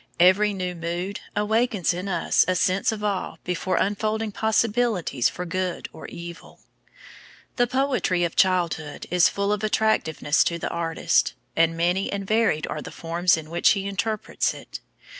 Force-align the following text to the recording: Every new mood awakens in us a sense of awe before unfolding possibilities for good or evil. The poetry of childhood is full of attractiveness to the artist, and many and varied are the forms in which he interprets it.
Every 0.19 0.51
new 0.51 0.73
mood 0.73 1.19
awakens 1.35 1.93
in 1.93 2.07
us 2.07 2.43
a 2.47 2.55
sense 2.55 2.91
of 2.91 3.03
awe 3.03 3.35
before 3.43 3.75
unfolding 3.77 4.31
possibilities 4.31 5.29
for 5.29 5.45
good 5.45 5.89
or 5.93 6.07
evil. 6.07 6.59
The 7.57 7.67
poetry 7.67 8.23
of 8.23 8.35
childhood 8.35 9.05
is 9.11 9.29
full 9.29 9.53
of 9.53 9.63
attractiveness 9.63 10.43
to 10.45 10.57
the 10.57 10.69
artist, 10.69 11.35
and 11.55 11.77
many 11.77 12.11
and 12.11 12.25
varied 12.25 12.65
are 12.65 12.81
the 12.81 12.89
forms 12.89 13.37
in 13.37 13.51
which 13.51 13.73
he 13.73 13.85
interprets 13.85 14.55
it. 14.55 14.79